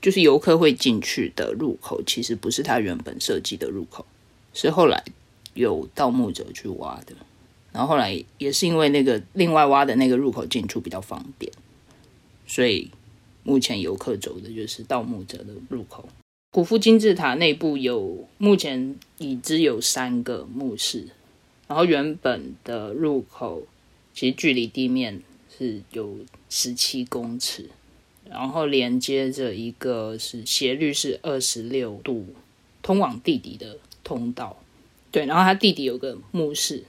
[0.00, 4.06] 就是游客会进去的入口，其实不是他原本设计的入口，
[4.54, 5.04] 是后来
[5.54, 7.14] 有盗墓者去挖的。
[7.72, 11.52] 然后后来也是因为那个另外挖的那个入口进出比较方便。
[12.46, 12.90] 所以，
[13.44, 16.08] 目前游客走的就是盗墓者的入口。
[16.52, 21.06] 古夫金字塔内部有目前已知有三个墓室，
[21.68, 23.68] 然后原本的入口
[24.12, 25.22] 其实距离地面
[25.56, 26.16] 是有
[26.48, 27.70] 十七公尺，
[28.28, 32.26] 然后连接着一个是斜率是二十六度
[32.82, 34.60] 通往地底的通道。
[35.12, 36.82] 对，然后它地底有个墓室，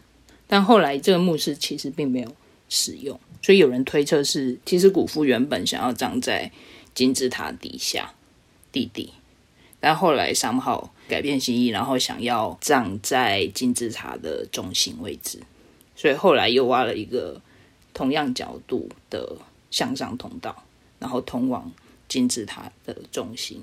[0.47, 2.36] 但后来这个墓室其实并没有
[2.67, 3.19] 使用。
[3.43, 6.52] 所以有人推测是，其实古夫原本想要葬在
[6.95, 8.15] 金字塔底下
[8.71, 9.13] 地底，
[9.82, 15.39] 但后来商号改变心意，然后想要葬在金字塔的中心位置，
[15.96, 17.41] 所以后来又挖了一个
[17.94, 19.36] 同样角度的
[19.70, 20.63] 向上通道，
[21.00, 21.70] 然后通往
[22.08, 23.62] 金字塔的中心。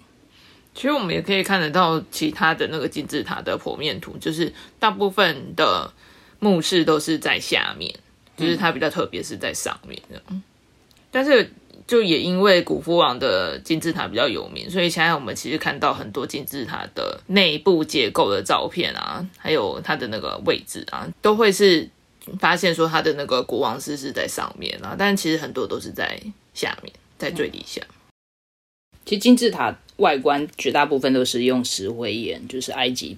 [0.75, 5.91] 其实我们也可以看得到其他的那个金字塔的剖面图，就是大部分的
[6.41, 7.95] 墓室都是在下面。
[8.37, 10.23] 就是它比较特别是在上面的，
[11.11, 11.53] 但是
[11.89, 21.89] 就也因为古夫王的金字塔比较有名，所以现在我们其实看到很多金字塔的内部结构的照片啊，还有它的那个位置啊，都会是
[22.39, 26.21] 发现说它的那个国王室是在上面啊，但其实很多都是在
[26.53, 27.81] 下面，在最底下。
[29.07, 33.17] 其实金字塔外观绝大部分都是用石灰岩，就是埃及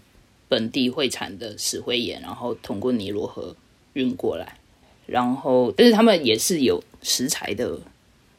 [0.48, 3.56] 本地会产的石灰岩，然后通过尼罗河
[3.94, 4.56] 运过来。
[5.06, 7.76] 然后，但是他们也是有石材的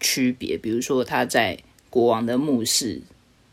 [0.02, 1.58] 区别，比如说他在
[1.90, 3.02] 国王的墓室，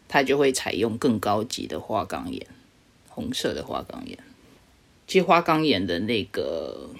[0.09, 2.45] 他就会采用更高级的花岗岩，
[3.09, 4.19] 红色的花岗岩。
[5.07, 6.91] 其实花岗岩的那个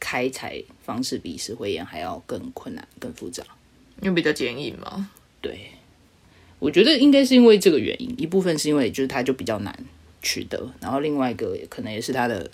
[0.00, 3.44] 开采方式比石灰岩还要更困难、更复杂，
[4.00, 5.10] 因为比较坚硬嘛。
[5.40, 5.70] 对，
[6.58, 9.84] 我觉得应该是因为这个原因，一部分是因为就是它就比较难
[10.20, 12.50] 取得，然后另外一个可能也是它的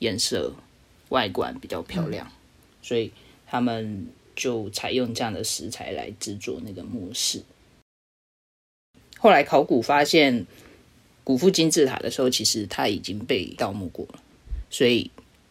[0.00, 0.52] 颜色
[1.08, 2.30] 外观比较漂亮，
[2.82, 3.10] 所以
[3.46, 7.42] 他们就采用这样的食材来制作那个木饰。
[9.18, 10.46] 后来考古发现
[11.24, 14.20] 古夫金字塔的时候，其实它已经被盗墓过了，
[14.70, 15.10] 所以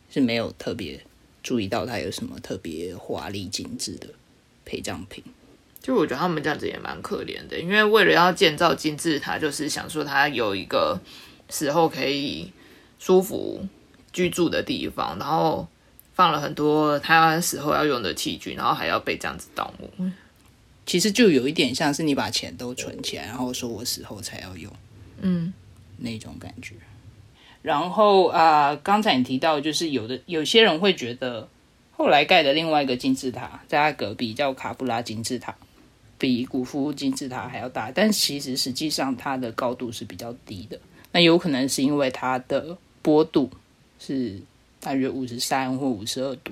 [0.09, 1.03] 是没有特别
[1.43, 4.07] 注意到它有什么特别华丽精致的
[4.63, 5.23] 陪葬品。
[5.81, 10.99] 就我觉得他们这样子也蛮可怜的，因为为了要建造金字塔，就是想说它有一个
[11.49, 12.51] 死后可以
[12.97, 13.67] 舒服
[14.13, 15.67] 居住的地方，然后
[16.15, 20.09] 放了很多他死后要用的器具，然后还要被这样子盗墓。
[20.87, 24.71] 其实就有一点像是你把钱都存起来，然后说我死后才要用，
[25.21, 25.53] 嗯，
[25.97, 26.75] 那种感觉。
[27.61, 31.49] 然后啊，刚才你提到，就是有的有些人会觉得，
[31.91, 35.55] 后来盖的另外一个金字塔，在他隔壁叫卡布拉金字塔，
[36.19, 40.79] 比古夫金字塔还要大，但其实实际上它的高度是比较低的。
[41.11, 43.49] 那有可能是因为它的坡度
[43.99, 44.39] 是
[44.85, 46.51] 大约五十三或五十二度，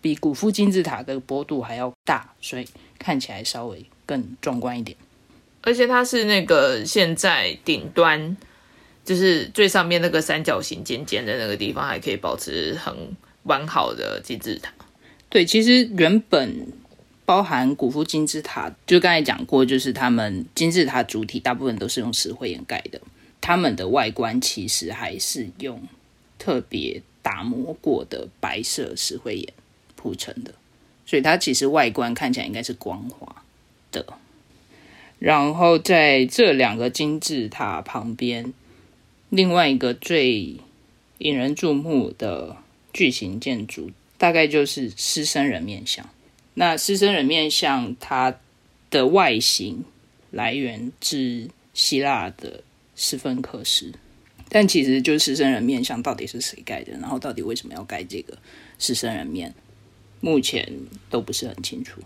[0.00, 2.66] 比古夫金字塔的坡度还要大，所以
[2.98, 4.96] 看起来稍微更壮观一点。
[5.60, 8.34] 而且它是那个现在顶端，
[9.04, 12.96] 就是最上面那个三角形尖尖的那个地方，还可以保持很
[13.42, 14.72] 完好的金字塔。
[15.28, 16.72] 对，其实原本
[17.26, 22.98] 包含古夫金字塔，就刚才讲过，就是他们金字塔主体大部分都是用石灰岩盖的，
[23.42, 25.82] 他们的外观其实还是用
[26.38, 29.52] 特别打磨过的白色石灰岩
[29.96, 30.54] 铺成的，
[31.04, 33.42] 所以它其实外观看起来应该是光滑
[33.90, 34.06] 的。
[35.18, 38.54] 然后在这两个金字塔旁边，
[39.28, 40.54] 另外一个最
[41.18, 42.58] 引人注目的
[42.92, 46.08] 巨型建筑，大概就是狮身人面像。
[46.54, 48.38] 那狮身人面像它
[48.88, 49.84] 的外形
[50.30, 52.62] 来源自希腊的
[52.94, 53.92] 斯芬克斯，
[54.48, 58.38] 但其实就是狮身人面像到底是谁盖的，然后到底为什么要盖这个
[58.78, 59.54] 狮身人面，
[60.20, 60.72] 目前
[61.10, 62.00] 都不是很清楚。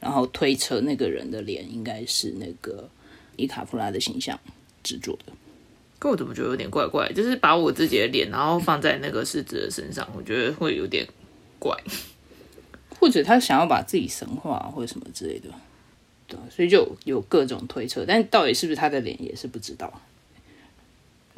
[0.00, 2.88] 然后推测那个人的脸应该是那个
[3.36, 4.38] 伊卡普拉的形象
[4.82, 5.32] 制作的。
[5.98, 7.12] 可我怎么觉得有点怪怪？
[7.12, 11.06] 就是把我自己的脸，然后放在那个狮子的身上，我觉得会有点
[11.58, 11.76] 怪。
[12.98, 15.48] 或者他想要把自己神化或者什么之类的，
[16.26, 20.00] 对，所以就有各种推测，但到底是不是他的脸也是不知道。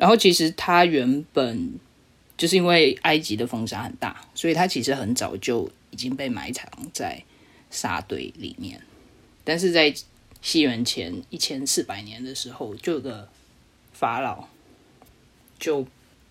[0.02, 1.78] 然后其实他原本
[2.36, 7.22] 就是因为埃及的风沙很大，所以他其实很早就已经被埋藏在
[7.70, 8.82] 沙堆里面。
[9.44, 9.94] 但是在
[10.40, 13.28] 西元前一千四百年的时候，就有个
[13.92, 14.48] 法老
[15.60, 15.86] 就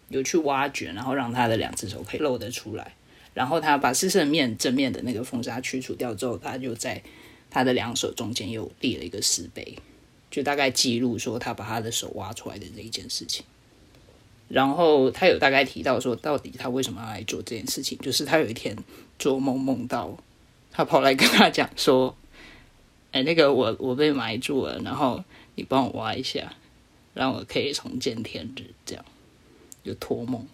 [0.10, 2.94] 有去挖掘，然后让他的两只手可以露得出来。
[3.34, 7.02] 然后他把狮身面正面的那个风沙去除掉之后，他就在
[7.50, 9.78] 他的两手中间又立了一个石碑，
[10.30, 13.46] 就大概记录说他把他的手挖出来的这一件事情。
[14.54, 17.98] 然后他有大概提到说，到底他为什么要来做这件事情？
[18.00, 18.76] 就是他有一天
[19.18, 20.18] 做梦梦到，
[20.72, 22.14] 他跑来跟他讲说
[23.14, 25.24] ：“哎，那个我我被埋住了，然后
[25.56, 26.54] 你帮我挖一下，
[27.14, 29.06] 让我可以重见天日。”这样
[29.86, 30.46] 就托梦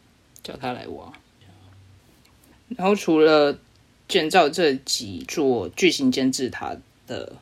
[0.43, 1.11] 叫他来挖。
[2.69, 3.57] 然后除了
[4.07, 6.75] 建造这几座巨型金字塔
[7.07, 7.33] 的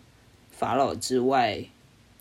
[0.52, 1.66] 法老之外，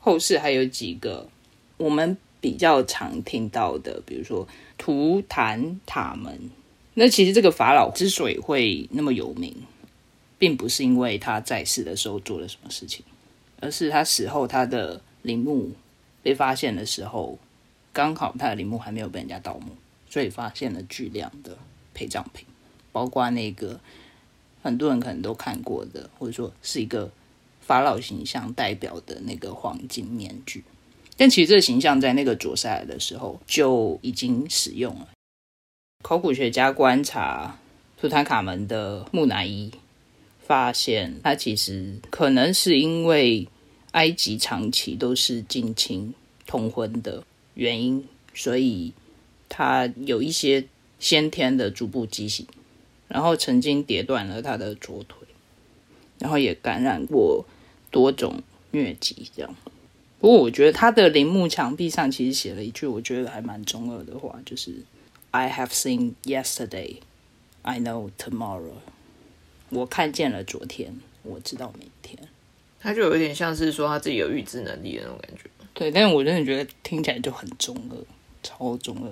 [0.00, 1.28] 后世还有几个
[1.76, 6.50] 我们比较常听到的，比如说图坦塔门。
[6.92, 9.56] 那其实这个法老之所以会那么有名，
[10.36, 13.02] 并不是因为他在世的时候做了什么事情，
[13.62, 15.72] 而是他死后他的陵墓
[16.22, 17.38] 被发现的时候，
[17.94, 19.74] 刚好他的陵墓还没有被人家盗墓，
[20.10, 21.56] 所以发现了巨量的
[21.94, 22.44] 陪葬品。
[22.92, 23.80] 包括那个
[24.62, 27.10] 很多人可能都看过的，或者说是一个
[27.62, 30.62] 法老形象代表的那个黄金面具，
[31.16, 35.08] 但其实这个形象在那个左塞尔的时候就已经使用了。
[36.02, 37.58] 考古学家观察
[37.96, 39.70] 图坦卡门的木乃伊，
[40.46, 43.48] 发现他其实可能是因为
[43.92, 46.12] 埃及长期都是近亲
[46.46, 48.92] 通婚的原因，所以
[49.48, 50.66] 他有一些
[50.98, 52.46] 先天的足部畸形。
[53.06, 55.28] 然后曾经跌断了他的左腿，
[56.18, 57.44] 然后也感染过
[57.90, 58.42] 多种
[58.72, 59.54] 疟疾，这样。
[60.24, 64.74] 不过我觉得他的陵墓墙壁上其实写了一句我觉得还蛮中二的话，就是
[65.32, 67.00] “I have seen yesterday,
[67.60, 68.78] I know tomorrow。”
[69.68, 72.18] 我看见了昨天，我知道明天。
[72.80, 75.50] 他就有点像是说他自己有预知能力的那种感觉。
[75.74, 77.96] 对，但是我真的觉得听起来就很中二，
[78.42, 79.10] 超中二。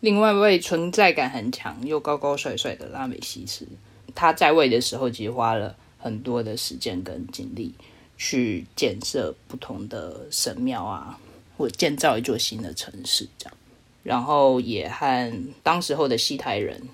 [0.00, 3.66] 另外一位存在感很强又高高帅帅的拉美西斯，
[4.14, 7.72] 他在位的时候其实花了很多的时间跟精力
[8.16, 11.18] 去建设不同的神庙啊，
[11.56, 13.56] 或建造一座新的城市这样。
[14.02, 16.88] 然后也和当时候的西台人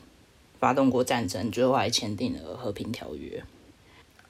[0.58, 3.42] 发动过战争，最后还签订了和平条约。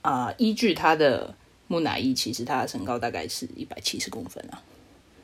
[0.03, 1.35] 啊、依据他的
[1.67, 4.63] 木乃伊，其实他的身高大概是一百七十公分啊。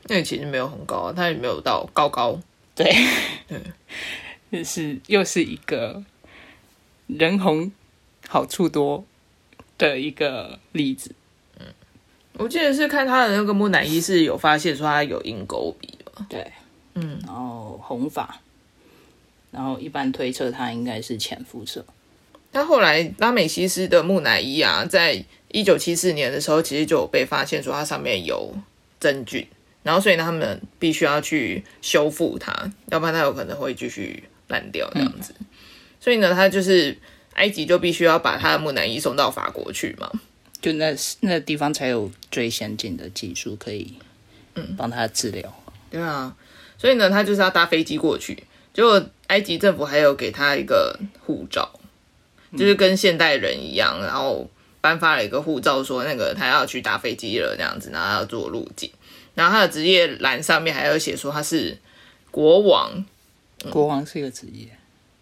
[0.08, 2.38] 那其实没有很高啊，它也没有到高高。
[2.76, 2.94] 对，
[4.52, 6.04] 就是又是一个
[7.06, 7.72] 人红
[8.28, 9.02] 好处多
[9.78, 11.14] 的一个例子。
[12.38, 16.52] 我记得是看他的那个木乃伊是有发现说他有鹰钩鼻嘛，对，
[16.94, 18.40] 嗯，然后红发，
[19.50, 21.84] 然后一般推测他应该是浅肤色。
[22.52, 28.54] 他后来拉美西斯的木乃伊啊，在一九七四年的时候，其实就有被发现说它上面有
[29.00, 29.46] 真菌，
[29.82, 35.34] 然后所以呢，他们必须要去修复它，要不然它有可能会继续烂掉这样子。
[36.00, 36.96] 所以呢，他就是
[37.34, 40.10] 埃及就必须要把他的木乃伊送到法国去嘛。
[40.66, 43.94] 就那那地方才有最先进的技术可以，
[44.56, 45.62] 嗯，帮他治疗。
[45.88, 46.34] 对啊，
[46.76, 48.42] 所以呢，他就是要搭飞机过去。
[48.74, 51.78] 结果埃及政府还有给他一个护照，
[52.58, 54.50] 就是跟现代人一样，然后
[54.80, 58.90] 颁发了一个护照，说那个他要去搭飞机了这样子，然后要做入境。
[59.36, 61.78] 然后他的职业栏上面还有写说他是
[62.32, 63.04] 国王。
[63.70, 64.68] 国王是一个职业，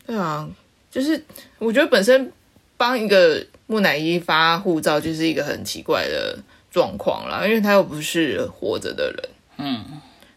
[0.06, 0.48] 对啊，
[0.90, 1.22] 就是
[1.58, 2.32] 我觉得本身
[2.76, 6.38] 帮一个木乃伊发护照就是一个很奇怪的
[6.70, 9.28] 状况啦，因为他又不是活着的人。
[9.58, 9.84] 嗯，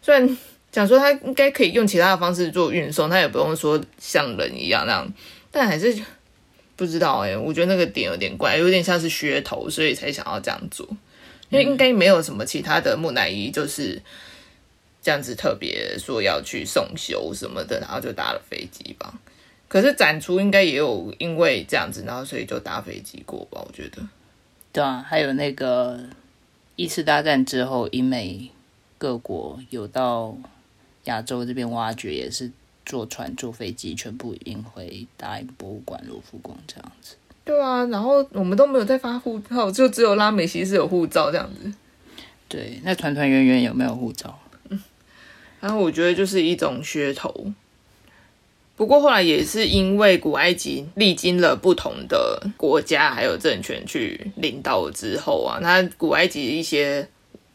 [0.02, 0.38] 虽然
[0.72, 5.14] 讲说他应该可以用其他的方式做运送，他也不用说像人一样那样，
[5.52, 5.98] 但还是
[6.76, 10.88] 不知道哎、我觉得那个点有点怪，有点像是噱头，所以才想要这样做。
[11.50, 14.02] 因为应该没有什么其他的木乃伊就是
[15.02, 19.14] 这样子特别说要去送修什么的，然后就搭了飞机吧。
[19.68, 24.02] 可是展出应该也有因为这样子，然后所以就搭飞机过吧，我觉得。
[24.72, 26.00] 对啊，还有那个
[26.76, 28.50] 一次大战之后，英美
[28.98, 30.38] 各国有到
[31.06, 32.52] 亚洲这边挖掘，也是
[32.86, 37.16] 坐船、坐飞机，全部运回大英博物馆、卢浮宫这样子。
[37.44, 41.74] 对啊，然后我们都没有在发护照，就只有拉美西斯有护照这样子。
[42.48, 44.40] 对，那团团圆圆有没有护照？
[45.60, 47.52] 然后我觉得就是一种噱头。
[48.78, 57.06] 不过后来也是因为古埃及历经了不同的国家还有政权去领导之后啊，那古埃及的一些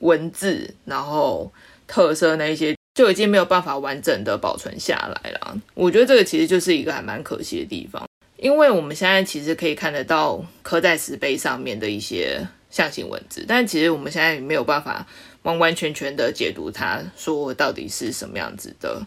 [0.01, 1.51] 文字，然后
[1.87, 5.57] 特色那一些就已经没有办法完整的保存下来了。
[5.75, 8.05] 我觉得这个其实就是一个还蛮可惜的地方，
[8.37, 15.07] 因为我们现在其实可以看得到刻在石碑上面的一些象形文字，但其实我们现在没有办法
[15.45, 19.01] 完完全全的解读它，说到底是什么样子的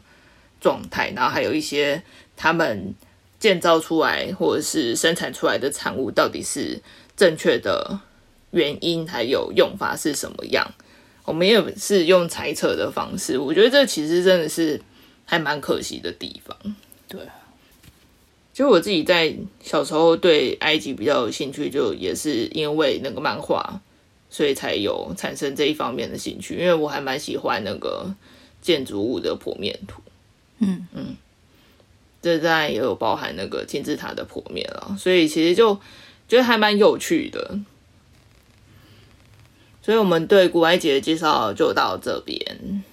[0.60, 2.02] 状态，然后还有一些
[2.36, 2.94] 他们
[3.40, 6.82] 建造出来或者是生产出来的产物到底是
[7.16, 8.00] 正确的
[8.52, 10.74] 原因，还有用法是什么样，
[11.26, 13.38] 我们也是用猜测的方式。
[13.38, 14.82] 我觉得这其实真的是
[15.26, 16.58] 还蛮可惜的地方。
[17.08, 17.20] 对，
[18.54, 23.82] 就我自己在小时候对埃及比较有兴趣，就也是因为那个漫画，
[24.30, 26.56] 所以才有产生这一方面的兴趣。
[26.56, 28.16] 因为我还蛮喜欢那个
[28.62, 30.02] 建筑物的剖面图，
[30.60, 31.16] 嗯嗯，
[32.22, 35.76] 这当然也有包含那个金字塔的破灭了，所以其实就
[36.28, 37.60] 觉得还蛮有趣的。
[39.82, 42.84] 所以我们对古埃及的介绍就到这边。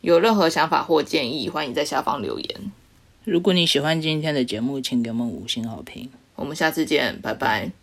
[0.00, 2.72] 有任何想法或建议，欢迎在下方留言。
[3.24, 6.10] 如果你喜欢今天的节目，请给我们五星好评。
[6.34, 7.81] 我们下次见，拜拜。